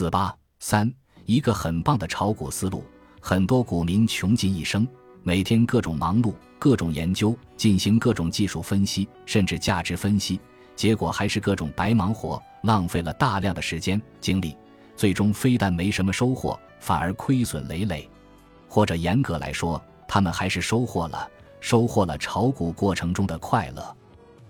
[0.00, 0.90] 四八三，
[1.26, 2.82] 一个很棒的炒股思路。
[3.20, 4.88] 很多股民穷尽一生，
[5.22, 10.40] 每天各种忙碌、各种研究、进行各种技术分析，甚至价值分析，
[10.74, 14.56] 结果还是各种白忙活，浪费了大量的时间精力，
[14.96, 18.08] 最终非但没什么收获，反而亏损累累。
[18.70, 19.78] 或者严格来说，
[20.08, 21.28] 他们还是收获了，
[21.60, 23.94] 收获了炒股过程中的快乐。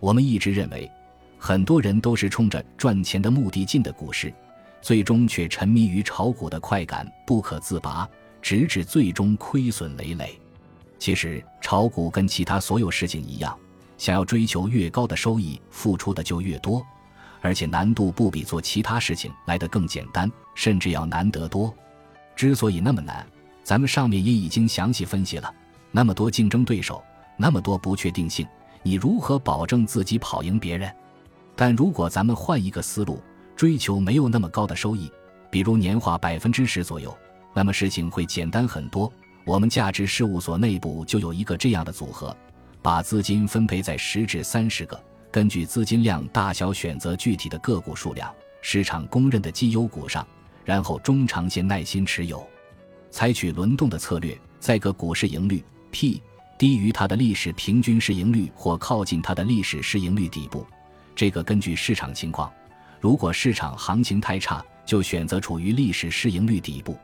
[0.00, 0.90] 我们一直认为，
[1.38, 4.34] 很多人都是冲着赚钱的目的进的股市，
[4.80, 8.08] 最终却沉迷于炒股的快感不可自拔。
[8.42, 10.38] 直至最终亏损累累。
[11.00, 13.58] 其实，炒股跟其他所有事情一样，
[13.98, 16.80] 想要追求越高的收益，付出的就越多，
[17.40, 21.74] 而且难度不比做其他事情来得更简单，甚至要难得多。
[22.36, 23.26] 之所以那么难，
[23.64, 25.52] 咱们上面也已经详细分析了。
[25.90, 27.02] 那么多竞争对手，
[27.36, 28.46] 那么多不确定性，
[28.84, 30.88] 你如何保证自己跑赢别人？
[31.56, 33.20] 但如果咱们换一个思路，
[33.56, 35.10] 追求没有那么高的收益，
[35.50, 37.16] 比如年化百分之十左右。
[37.54, 39.10] 那么事情会简单很多。
[39.46, 42.36] 我们价值事务所内部就有一个这样的组合，
[42.82, 50.26] 把资金分配在十至三十个，根据资金量大小选择具体的个股数量，市场公认的绩优股上，
[50.64, 52.46] 然后中长线耐心持有，
[53.10, 56.20] 采取轮动的策略，在个股市盈率 P
[56.58, 60.66] 低于它的历史平均市盈率或靠近它的历史市盈率底部。
[61.14, 62.52] 这个根据市场情况，
[63.06, 66.98] 如果市场行情太差，就选择处于历史市盈率底部。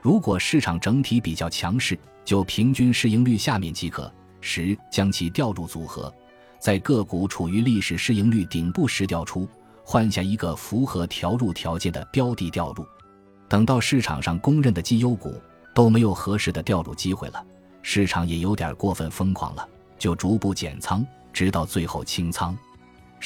[0.00, 4.10] 如果市场整体比较强势，就平均市盈率下面即可。
[4.40, 6.10] 十将其调入组合，
[6.58, 9.46] 在个股处于历史市盈率顶部时调出，
[9.84, 12.82] 换下一个符合调入条件的标的调入。
[13.46, 15.38] 等到市场上公认的绩优股
[15.74, 17.44] 都没有合适的调入机会了，
[17.82, 22.56] 市场也有点过分疯狂了，就逐步减仓，直到最后清仓。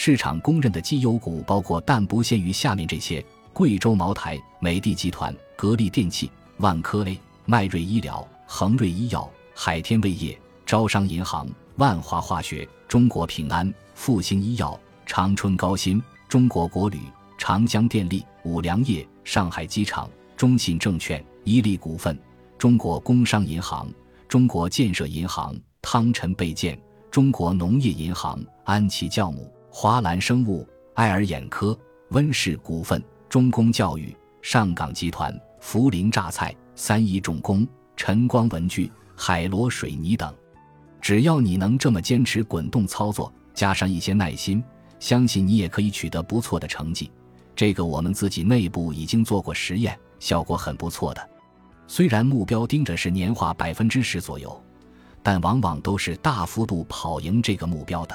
[0.00, 6.30] 市场公认的绩优股包括但不限于下面这些：贵州茅台、美的集团、格力电器。
[6.58, 17.00] 万科 A、迈瑞医疗、恒瑞医药、海天味业、招商银行、万华化学、中国平安、复兴医药、长春高新、中国国旅、
[17.36, 22.16] 长江电力、五粮液、上海机场、中信证券、伊利股份、
[22.56, 23.92] 中国工商银行、
[24.28, 26.80] 中国建设银行、汤臣倍健、
[27.10, 31.78] 中国农业银行、安琪酵母、华兰生物、爱尔眼科、
[32.10, 35.38] 温氏股份、中公教育、上港集团。
[35.60, 40.32] 涪陵榨菜、三一重工、晨光文具、海螺水泥等，
[41.00, 44.62] 只要你能这么坚持滚动操作，加上一些耐心，
[45.00, 47.10] 相信你也可以取得不错的成绩。
[47.56, 51.28] 这个我们自己内部已经做过实验，效果很不错的。
[51.88, 54.62] 虽然目标盯着是年化百分之十左右，
[55.24, 58.14] 但往往都是大幅度跑赢这个目标的。